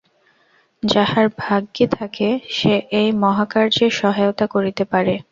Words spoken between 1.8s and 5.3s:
থাকে, সে এই মহাকার্যে সহায়তা করিতে পারে।